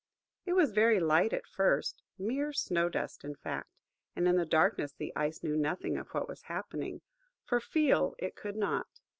[0.47, 3.69] It was very light at first–mere snow dust, in fact,
[4.15, 7.01] and in the darkness the Ice knew nothing of what was happening,
[7.45, 8.87] for feel it he could not.